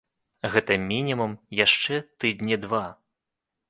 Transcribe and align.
Гэта 0.55 0.77
мінімум 0.85 1.37
яшчэ 1.65 2.03
тыдні 2.23 2.63
два. 2.67 2.85